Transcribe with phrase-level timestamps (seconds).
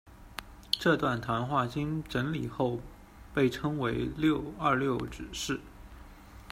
[0.71, 2.79] 这段谈话经整理后
[3.35, 5.57] 被称为《六·二六指示》。